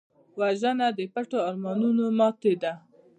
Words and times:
وژنه 0.39 0.87
د 0.97 0.99
پټو 1.13 1.37
ارمانونو 1.49 2.03
ماتې 2.17 2.53
ده 2.61 2.73